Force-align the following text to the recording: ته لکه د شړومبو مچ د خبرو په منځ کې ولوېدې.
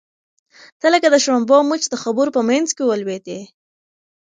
ته 0.79 0.87
لکه 0.93 1.07
د 1.11 1.15
شړومبو 1.23 1.57
مچ 1.69 1.83
د 1.89 1.95
خبرو 2.03 2.35
په 2.37 2.41
منځ 2.49 2.67
کې 2.75 2.83
ولوېدې. 2.85 3.39